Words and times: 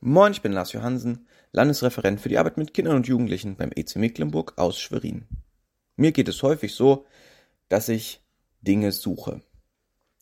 Moin, 0.00 0.30
ich 0.30 0.42
bin 0.42 0.52
Lars 0.52 0.72
Johansen, 0.72 1.26
Landesreferent 1.50 2.20
für 2.20 2.28
die 2.28 2.38
Arbeit 2.38 2.56
mit 2.56 2.72
Kindern 2.72 2.94
und 2.94 3.08
Jugendlichen 3.08 3.56
beim 3.56 3.72
EC 3.74 3.96
Mecklenburg 3.96 4.56
aus 4.56 4.78
Schwerin. 4.78 5.26
Mir 5.96 6.12
geht 6.12 6.28
es 6.28 6.40
häufig 6.44 6.76
so, 6.76 7.04
dass 7.68 7.88
ich 7.88 8.22
Dinge 8.60 8.92
suche. 8.92 9.42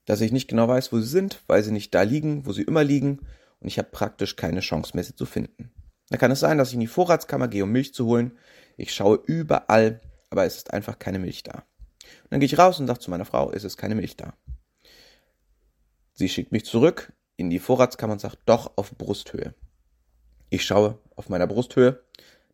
Dass 0.07 0.23
ich 0.23 0.33
nicht 0.33 0.49
genau 0.49 0.67
weiß, 0.67 0.95
wo 0.95 1.01
sie 1.01 1.07
sind, 1.07 1.43
weil 1.47 1.62
sie 1.62 1.73
nicht 1.73 1.95
da 1.95 2.01
liegen, 2.01 2.47
wo 2.47 2.53
sie 2.53 2.62
immer 2.62 2.85
liegen 2.85 3.19
und 3.61 3.69
ich 3.69 3.79
habe 3.79 3.91
praktisch 3.91 4.37
keine 4.37 4.61
Chance 4.61 4.93
mehr, 4.95 5.04
sie 5.04 5.15
zu 5.15 5.26
finden. 5.26 5.71
Da 6.08 6.17
kann 6.17 6.31
es 6.31 6.40
sein, 6.40 6.56
dass 6.56 6.69
ich 6.69 6.74
in 6.74 6.81
die 6.81 6.87
Vorratskammer 6.87 7.49
gehe, 7.49 7.65
um 7.65 7.71
Milch 7.71 7.93
zu 7.93 8.06
holen. 8.06 8.38
Ich 8.79 8.95
schaue 8.95 9.21
überall, 9.27 10.01
aber 10.31 10.47
es 10.47 10.56
ist 10.56 10.72
einfach 10.72 10.99
keine 10.99 11.19
Milch 11.19 11.43
da. 11.43 11.53
Und 11.53 12.31
dann 12.31 12.40
gehe 12.40 12.47
ich 12.47 12.58
raus 12.58 12.81
und 12.81 12.87
sage 12.87 13.01
zu 13.01 13.11
meiner 13.11 13.27
Frau, 13.27 13.53
es 13.53 13.63
ist 13.63 13.77
keine 13.77 13.95
Milch 13.95 14.17
da. 14.17 14.33
Sie 16.15 16.30
schickt 16.30 16.52
mich 16.52 16.65
zurück 16.65 17.12
in 17.37 17.51
die 17.51 17.59
Vorratskammer 17.59 18.15
und 18.15 18.20
sagt, 18.20 18.38
doch 18.47 18.73
auf 18.77 18.97
Brusthöhe. 18.97 19.55
Ich 20.57 20.65
schaue 20.65 20.98
auf 21.16 21.28
meiner 21.28 21.46
Brusthöhe, 21.46 22.01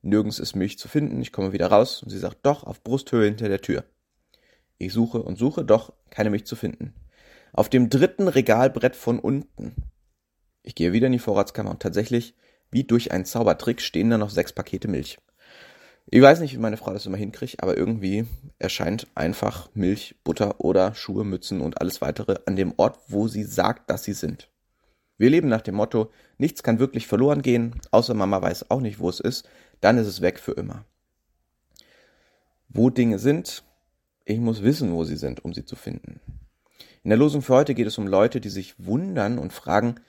nirgends 0.02 0.40
ist 0.40 0.56
Milch 0.56 0.76
zu 0.76 0.88
finden, 0.88 1.22
ich 1.22 1.30
komme 1.30 1.52
wieder 1.52 1.68
raus 1.68 2.02
und 2.02 2.10
sie 2.10 2.18
sagt, 2.18 2.38
doch, 2.42 2.64
auf 2.64 2.82
Brusthöhe 2.82 3.26
hinter 3.26 3.48
der 3.48 3.60
Tür. 3.60 3.84
Ich 4.76 4.92
suche 4.92 5.22
und 5.22 5.38
suche, 5.38 5.64
doch 5.64 5.92
keine 6.10 6.30
Milch 6.30 6.44
zu 6.44 6.56
finden. 6.56 6.94
Auf 7.52 7.68
dem 7.68 7.90
dritten 7.90 8.26
Regalbrett 8.26 8.96
von 8.96 9.20
unten. 9.20 9.76
Ich 10.64 10.74
gehe 10.74 10.92
wieder 10.92 11.06
in 11.06 11.12
die 11.12 11.20
Vorratskammer 11.20 11.70
und 11.70 11.80
tatsächlich, 11.80 12.34
wie 12.72 12.82
durch 12.82 13.12
einen 13.12 13.24
Zaubertrick, 13.24 13.80
stehen 13.80 14.10
da 14.10 14.18
noch 14.18 14.30
sechs 14.30 14.52
Pakete 14.52 14.88
Milch. 14.88 15.18
Ich 16.06 16.20
weiß 16.20 16.40
nicht, 16.40 16.54
wie 16.54 16.58
meine 16.58 16.78
Frau 16.78 16.92
das 16.92 17.06
immer 17.06 17.18
hinkriegt, 17.18 17.62
aber 17.62 17.76
irgendwie 17.76 18.26
erscheint 18.58 19.06
einfach 19.14 19.70
Milch, 19.74 20.16
Butter 20.24 20.60
oder 20.60 20.96
Schuhe, 20.96 21.22
Mützen 21.22 21.60
und 21.60 21.80
alles 21.80 22.00
weitere 22.00 22.40
an 22.46 22.56
dem 22.56 22.74
Ort, 22.78 22.98
wo 23.06 23.28
sie 23.28 23.44
sagt, 23.44 23.88
dass 23.90 24.02
sie 24.02 24.14
sind. 24.14 24.48
Wir 25.22 25.30
leben 25.30 25.46
nach 25.46 25.60
dem 25.60 25.76
Motto, 25.76 26.10
nichts 26.36 26.64
kann 26.64 26.80
wirklich 26.80 27.06
verloren 27.06 27.42
gehen, 27.42 27.80
außer 27.92 28.12
Mama 28.12 28.42
weiß 28.42 28.72
auch 28.72 28.80
nicht, 28.80 28.98
wo 28.98 29.08
es 29.08 29.20
ist, 29.20 29.48
dann 29.80 29.96
ist 29.96 30.08
es 30.08 30.20
weg 30.20 30.40
für 30.40 30.50
immer. 30.50 30.84
Wo 32.68 32.90
Dinge 32.90 33.20
sind, 33.20 33.62
ich 34.24 34.40
muss 34.40 34.64
wissen, 34.64 34.92
wo 34.92 35.04
sie 35.04 35.14
sind, 35.14 35.44
um 35.44 35.54
sie 35.54 35.64
zu 35.64 35.76
finden. 35.76 36.20
In 37.04 37.10
der 37.10 37.18
Losung 37.18 37.40
für 37.40 37.54
heute 37.54 37.74
geht 37.74 37.86
es 37.86 37.98
um 37.98 38.08
Leute, 38.08 38.40
die 38.40 38.48
sich 38.48 38.84
wundern 38.84 39.38
und 39.38 39.52
fragen, 39.52 40.00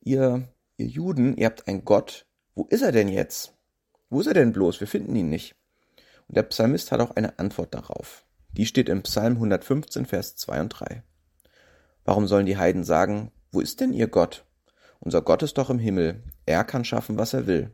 ihr, 0.00 0.48
ihr 0.78 0.86
Juden, 0.86 1.36
ihr 1.36 1.44
habt 1.44 1.68
einen 1.68 1.84
Gott, 1.84 2.24
wo 2.54 2.64
ist 2.70 2.80
er 2.80 2.92
denn 2.92 3.08
jetzt? 3.08 3.52
Wo 4.08 4.18
ist 4.18 4.28
er 4.28 4.32
denn 4.32 4.54
bloß? 4.54 4.80
Wir 4.80 4.88
finden 4.88 5.14
ihn 5.14 5.28
nicht. 5.28 5.56
Und 6.26 6.38
der 6.38 6.44
Psalmist 6.44 6.90
hat 6.90 7.00
auch 7.00 7.16
eine 7.16 7.38
Antwort 7.38 7.74
darauf. 7.74 8.24
Die 8.52 8.64
steht 8.64 8.88
im 8.88 9.02
Psalm 9.02 9.34
115, 9.34 10.06
Vers 10.06 10.36
2 10.36 10.60
und 10.62 10.68
3. 10.70 11.02
Warum 12.06 12.26
sollen 12.26 12.46
die 12.46 12.56
Heiden 12.56 12.84
sagen, 12.84 13.30
wo 13.52 13.60
ist 13.60 13.80
denn 13.80 13.92
ihr 13.92 14.08
Gott? 14.08 14.44
Unser 15.00 15.22
Gott 15.22 15.42
ist 15.42 15.58
doch 15.58 15.70
im 15.70 15.78
Himmel. 15.78 16.22
Er 16.46 16.64
kann 16.64 16.84
schaffen, 16.84 17.18
was 17.18 17.32
er 17.32 17.46
will. 17.46 17.70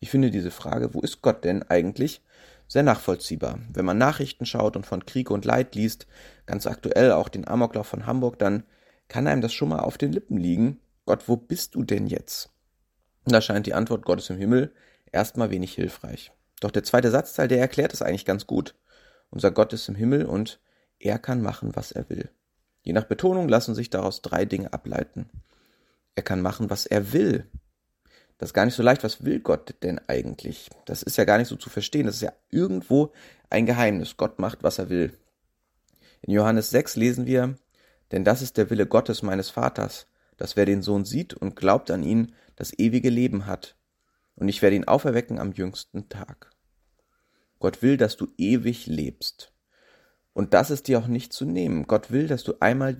Ich 0.00 0.10
finde 0.10 0.30
diese 0.30 0.50
Frage, 0.50 0.94
wo 0.94 1.00
ist 1.00 1.22
Gott 1.22 1.44
denn 1.44 1.62
eigentlich, 1.62 2.22
sehr 2.66 2.82
nachvollziehbar. 2.82 3.58
Wenn 3.72 3.84
man 3.84 3.98
Nachrichten 3.98 4.46
schaut 4.46 4.76
und 4.76 4.86
von 4.86 5.06
Krieg 5.06 5.30
und 5.30 5.44
Leid 5.44 5.74
liest, 5.74 6.06
ganz 6.46 6.66
aktuell 6.66 7.12
auch 7.12 7.28
den 7.28 7.46
Amoklauf 7.46 7.86
von 7.86 8.06
Hamburg, 8.06 8.38
dann 8.38 8.64
kann 9.08 9.26
einem 9.26 9.42
das 9.42 9.52
schon 9.52 9.68
mal 9.68 9.80
auf 9.80 9.98
den 9.98 10.12
Lippen 10.12 10.36
liegen. 10.36 10.80
Gott, 11.06 11.28
wo 11.28 11.36
bist 11.36 11.74
du 11.74 11.84
denn 11.84 12.06
jetzt? 12.06 12.50
Da 13.26 13.40
scheint 13.40 13.66
die 13.66 13.74
Antwort 13.74 14.04
Gottes 14.04 14.30
im 14.30 14.38
Himmel 14.38 14.72
erstmal 15.12 15.50
wenig 15.50 15.74
hilfreich. 15.74 16.32
Doch 16.60 16.70
der 16.70 16.84
zweite 16.84 17.10
Satzteil, 17.10 17.48
der 17.48 17.60
erklärt 17.60 17.92
es 17.92 18.02
eigentlich 18.02 18.24
ganz 18.24 18.46
gut. 18.46 18.74
Unser 19.30 19.50
Gott 19.50 19.72
ist 19.72 19.88
im 19.88 19.94
Himmel 19.94 20.26
und 20.26 20.60
er 20.98 21.18
kann 21.18 21.42
machen, 21.42 21.74
was 21.76 21.92
er 21.92 22.08
will. 22.08 22.30
Je 22.84 22.92
nach 22.92 23.04
Betonung 23.04 23.48
lassen 23.48 23.74
sich 23.74 23.90
daraus 23.90 24.22
drei 24.22 24.44
Dinge 24.44 24.72
ableiten. 24.72 25.28
Er 26.14 26.22
kann 26.22 26.42
machen, 26.42 26.70
was 26.70 26.86
er 26.86 27.12
will. 27.12 27.46
Das 28.38 28.50
ist 28.50 28.54
gar 28.54 28.66
nicht 28.66 28.74
so 28.74 28.82
leicht. 28.82 29.02
Was 29.02 29.24
will 29.24 29.40
Gott 29.40 29.74
denn 29.82 29.98
eigentlich? 30.06 30.68
Das 30.84 31.02
ist 31.02 31.16
ja 31.16 31.24
gar 31.24 31.38
nicht 31.38 31.48
so 31.48 31.56
zu 31.56 31.70
verstehen. 31.70 32.06
Das 32.06 32.16
ist 32.16 32.20
ja 32.20 32.32
irgendwo 32.50 33.12
ein 33.48 33.64
Geheimnis. 33.64 34.16
Gott 34.16 34.38
macht, 34.38 34.62
was 34.62 34.78
er 34.78 34.90
will. 34.90 35.16
In 36.20 36.32
Johannes 36.34 36.70
6 36.70 36.96
lesen 36.96 37.26
wir, 37.26 37.56
denn 38.12 38.24
das 38.24 38.42
ist 38.42 38.58
der 38.58 38.68
Wille 38.68 38.86
Gottes 38.86 39.22
meines 39.22 39.50
Vaters, 39.50 40.06
dass 40.36 40.56
wer 40.56 40.66
den 40.66 40.82
Sohn 40.82 41.04
sieht 41.04 41.32
und 41.32 41.56
glaubt 41.56 41.90
an 41.90 42.02
ihn, 42.02 42.34
das 42.54 42.78
ewige 42.78 43.10
Leben 43.10 43.46
hat. 43.46 43.76
Und 44.36 44.48
ich 44.48 44.60
werde 44.60 44.76
ihn 44.76 44.84
auferwecken 44.84 45.38
am 45.38 45.52
jüngsten 45.52 46.08
Tag. 46.10 46.50
Gott 47.60 47.80
will, 47.80 47.96
dass 47.96 48.16
du 48.16 48.28
ewig 48.36 48.86
lebst. 48.86 49.53
Und 50.34 50.52
das 50.52 50.70
ist 50.70 50.88
dir 50.88 50.98
auch 50.98 51.06
nicht 51.06 51.32
zu 51.32 51.44
nehmen. 51.44 51.86
Gott 51.86 52.10
will, 52.10 52.26
dass 52.26 52.44
du 52.44 52.54
einmal 52.60 52.98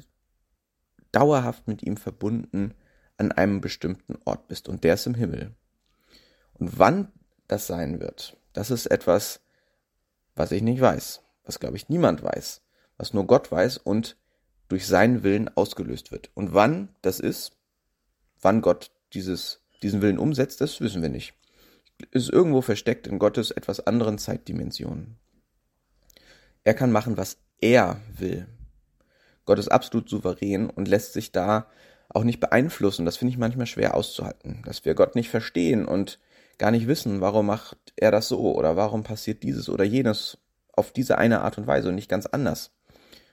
dauerhaft 1.13 1.69
mit 1.69 1.83
ihm 1.83 1.97
verbunden 1.97 2.75
an 3.17 3.33
einem 3.33 3.61
bestimmten 3.61 4.17
Ort 4.25 4.49
bist 4.49 4.69
und 4.69 4.83
der 4.83 4.95
ist 4.95 5.07
im 5.07 5.15
Himmel. 5.15 5.55
Und 6.55 6.79
wann 6.79 7.13
das 7.47 7.67
sein 7.67 8.01
wird, 8.01 8.37
das 8.53 8.71
ist 8.71 8.87
etwas, 8.87 9.41
was 10.35 10.53
ich 10.53 10.63
nicht 10.63 10.81
weiß, 10.81 11.23
was 11.45 11.61
glaube 11.61 11.77
ich 11.77 11.89
niemand 11.89 12.23
weiß, 12.23 12.63
was 12.97 13.13
nur 13.13 13.27
Gott 13.27 13.53
weiß 13.53 13.79
und 13.79 14.17
durch 14.69 14.87
seinen 14.87 15.23
Willen 15.23 15.49
ausgelöst 15.57 16.11
wird. 16.11 16.31
Und 16.35 16.55
wann 16.55 16.89
das 17.03 17.21
ist, 17.21 17.53
wann 18.41 18.63
Gott 18.63 18.91
dieses, 19.13 19.61
diesen 19.83 20.03
Willen 20.03 20.19
umsetzt, 20.19 20.61
das 20.61 20.81
wissen 20.81 21.03
wir 21.03 21.09
nicht. 21.09 21.35
Ist 22.11 22.31
irgendwo 22.31 22.61
versteckt 22.61 23.07
in 23.07 23.19
Gottes 23.19 23.51
etwas 23.53 23.87
anderen 23.87 24.19
Zeitdimensionen. 24.19 25.17
Er 26.65 26.75
kann 26.75 26.91
machen, 26.91 27.17
was 27.17 27.39
er 27.61 28.01
will. 28.17 28.47
Gott 29.45 29.59
ist 29.59 29.69
absolut 29.69 30.09
souverän 30.09 30.71
und 30.71 30.89
lässt 30.89 31.13
sich 31.13 31.31
da 31.31 31.67
auch 32.09 32.25
nicht 32.25 32.41
beeinflussen. 32.41 33.05
Das 33.05 33.19
finde 33.19 33.33
ich 33.33 33.39
manchmal 33.39 33.67
schwer 33.67 33.95
auszuhalten, 33.95 34.63
dass 34.65 34.85
wir 34.85 34.95
Gott 34.95 35.15
nicht 35.15 35.29
verstehen 35.29 35.87
und 35.87 36.19
gar 36.59 36.71
nicht 36.71 36.87
wissen, 36.87 37.21
warum 37.21 37.47
macht 37.47 37.93
er 37.97 38.11
das 38.11 38.29
so 38.29 38.55
oder 38.55 38.77
warum 38.77 39.03
passiert 39.03 39.43
dieses 39.43 39.69
oder 39.69 39.85
jenes 39.85 40.39
auf 40.73 40.93
diese 40.93 41.19
eine 41.19 41.43
Art 41.43 41.59
und 41.59 41.67
Weise 41.67 41.89
und 41.89 41.95
nicht 41.95 42.09
ganz 42.09 42.27
anders. 42.27 42.73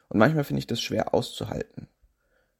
Und 0.09 0.19
manchmal 0.19 0.43
finde 0.43 0.59
ich 0.59 0.67
das 0.67 0.81
schwer 0.81 1.13
auszuhalten. 1.13 1.87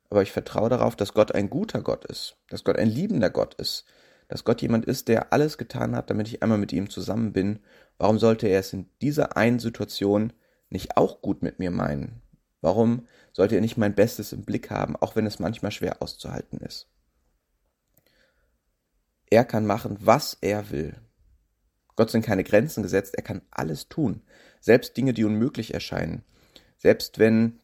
Aber 0.09 0.21
ich 0.21 0.31
vertraue 0.31 0.69
darauf, 0.69 0.95
dass 0.95 1.13
Gott 1.13 1.33
ein 1.33 1.49
guter 1.49 1.81
Gott 1.81 2.05
ist, 2.05 2.37
dass 2.49 2.63
Gott 2.63 2.77
ein 2.77 2.89
liebender 2.89 3.29
Gott 3.29 3.55
ist, 3.55 3.85
dass 4.27 4.43
Gott 4.43 4.61
jemand 4.61 4.85
ist, 4.85 5.07
der 5.07 5.33
alles 5.33 5.57
getan 5.57 5.95
hat, 5.95 6.09
damit 6.09 6.27
ich 6.27 6.41
einmal 6.41 6.57
mit 6.57 6.71
ihm 6.71 6.89
zusammen 6.89 7.33
bin. 7.33 7.59
Warum 7.97 8.19
sollte 8.19 8.47
er 8.47 8.59
es 8.59 8.73
in 8.73 8.89
dieser 9.01 9.35
einen 9.35 9.59
Situation 9.59 10.33
nicht 10.71 10.97
auch 10.97 11.21
gut 11.21 11.43
mit 11.43 11.59
mir 11.59 11.71
meinen? 11.71 12.21
Warum 12.61 13.07
sollte 13.33 13.55
er 13.55 13.61
nicht 13.61 13.77
mein 13.77 13.95
Bestes 13.95 14.33
im 14.33 14.43
Blick 14.43 14.69
haben, 14.69 14.95
auch 14.95 15.15
wenn 15.15 15.25
es 15.25 15.39
manchmal 15.39 15.71
schwer 15.71 16.01
auszuhalten 16.01 16.59
ist? 16.59 16.87
Er 19.29 19.45
kann 19.45 19.65
machen, 19.65 19.97
was 19.99 20.37
er 20.41 20.69
will. 20.71 20.95
Gott 21.95 22.09
sind 22.09 22.25
keine 22.25 22.43
Grenzen 22.43 22.83
gesetzt, 22.83 23.15
er 23.15 23.23
kann 23.23 23.41
alles 23.51 23.87
tun, 23.87 24.21
selbst 24.59 24.95
Dinge, 24.97 25.13
die 25.13 25.23
unmöglich 25.23 25.73
erscheinen. 25.73 26.23
Selbst 26.77 27.19
wenn 27.19 27.59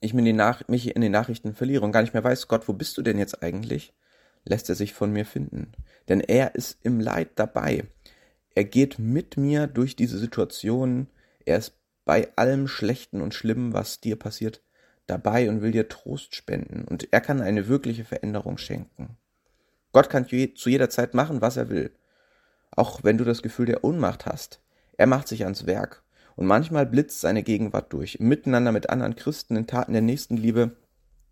ich 0.00 0.14
mich 0.14 0.26
in 0.26 1.00
den 1.00 1.12
Nachrichten 1.12 1.54
verliere 1.54 1.84
und 1.84 1.92
gar 1.92 2.02
nicht 2.02 2.14
mehr 2.14 2.24
weiß, 2.24 2.48
Gott, 2.48 2.68
wo 2.68 2.72
bist 2.72 2.96
du 2.96 3.02
denn 3.02 3.18
jetzt 3.18 3.42
eigentlich, 3.42 3.94
lässt 4.44 4.68
er 4.68 4.74
sich 4.74 4.94
von 4.94 5.12
mir 5.12 5.24
finden. 5.24 5.72
Denn 6.08 6.20
er 6.20 6.54
ist 6.54 6.78
im 6.82 7.00
Leid 7.00 7.30
dabei. 7.34 7.84
Er 8.54 8.64
geht 8.64 8.98
mit 8.98 9.36
mir 9.36 9.66
durch 9.66 9.96
diese 9.96 10.18
Situation, 10.18 11.08
er 11.44 11.58
ist 11.58 11.77
bei 12.08 12.34
allem 12.36 12.68
Schlechten 12.68 13.20
und 13.20 13.34
Schlimmen, 13.34 13.74
was 13.74 14.00
dir 14.00 14.16
passiert, 14.16 14.62
dabei 15.06 15.50
und 15.50 15.60
will 15.60 15.72
dir 15.72 15.90
Trost 15.90 16.34
spenden. 16.34 16.88
Und 16.88 17.12
er 17.12 17.20
kann 17.20 17.42
eine 17.42 17.68
wirkliche 17.68 18.06
Veränderung 18.06 18.56
schenken. 18.56 19.18
Gott 19.92 20.08
kann 20.08 20.26
zu 20.26 20.70
jeder 20.70 20.88
Zeit 20.88 21.12
machen, 21.12 21.42
was 21.42 21.58
er 21.58 21.68
will. 21.68 21.90
Auch 22.70 23.04
wenn 23.04 23.18
du 23.18 23.24
das 23.24 23.42
Gefühl 23.42 23.66
der 23.66 23.84
Ohnmacht 23.84 24.24
hast. 24.24 24.62
Er 24.96 25.06
macht 25.06 25.28
sich 25.28 25.44
ans 25.44 25.66
Werk. 25.66 26.02
Und 26.34 26.46
manchmal 26.46 26.86
blitzt 26.86 27.20
seine 27.20 27.42
Gegenwart 27.42 27.92
durch. 27.92 28.14
Im 28.14 28.28
Miteinander 28.28 28.72
mit 28.72 28.88
anderen 28.88 29.14
Christen, 29.14 29.56
in 29.56 29.66
Taten 29.66 29.92
der 29.92 30.00
Nächstenliebe, 30.00 30.76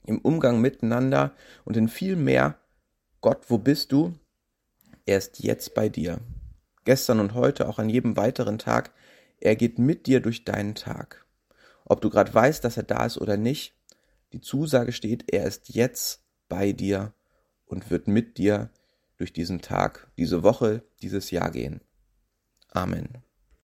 im 0.04 0.18
Umgang 0.18 0.60
miteinander 0.60 1.32
und 1.64 1.78
in 1.78 1.88
viel 1.88 2.16
mehr. 2.16 2.58
Gott, 3.22 3.46
wo 3.48 3.56
bist 3.56 3.92
du? 3.92 4.12
Er 5.06 5.16
ist 5.16 5.38
jetzt 5.42 5.72
bei 5.72 5.88
dir. 5.88 6.18
Gestern 6.84 7.20
und 7.20 7.32
heute, 7.32 7.66
auch 7.66 7.78
an 7.78 7.88
jedem 7.88 8.18
weiteren 8.18 8.58
Tag, 8.58 8.92
er 9.40 9.56
geht 9.56 9.78
mit 9.78 10.06
dir 10.06 10.20
durch 10.20 10.44
deinen 10.44 10.74
Tag. 10.74 11.26
Ob 11.84 12.00
du 12.00 12.10
gerade 12.10 12.32
weißt, 12.32 12.64
dass 12.64 12.76
er 12.76 12.82
da 12.82 13.06
ist 13.06 13.18
oder 13.18 13.36
nicht, 13.36 13.74
die 14.32 14.40
Zusage 14.40 14.92
steht, 14.92 15.32
er 15.32 15.46
ist 15.46 15.68
jetzt 15.68 16.22
bei 16.48 16.72
dir 16.72 17.12
und 17.66 17.90
wird 17.90 18.08
mit 18.08 18.38
dir 18.38 18.70
durch 19.16 19.32
diesen 19.32 19.60
Tag, 19.60 20.10
diese 20.18 20.42
Woche, 20.42 20.82
dieses 21.00 21.30
Jahr 21.30 21.50
gehen. 21.50 21.80
Amen. 22.68 23.25